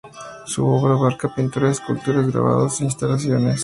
[0.47, 3.59] Su obra abarca pinturas, esculturas, grabados e instalaciones.